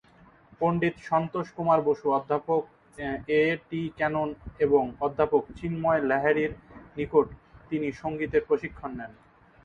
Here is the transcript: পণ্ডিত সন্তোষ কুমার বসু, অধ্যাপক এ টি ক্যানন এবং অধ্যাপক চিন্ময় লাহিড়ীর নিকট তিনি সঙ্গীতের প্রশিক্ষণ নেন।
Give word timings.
পণ্ডিত 0.61 0.95
সন্তোষ 1.09 1.47
কুমার 1.57 1.79
বসু, 1.81 2.05
অধ্যাপক 2.11 2.61
এ 3.35 3.43
টি 3.69 3.81
ক্যানন 3.97 4.29
এবং 4.59 4.83
অধ্যাপক 5.01 5.43
চিন্ময় 5.59 6.01
লাহিড়ীর 6.09 6.51
নিকট 6.97 7.27
তিনি 7.71 7.87
সঙ্গীতের 8.01 8.43
প্রশিক্ষণ 8.49 8.91
নেন। 8.99 9.11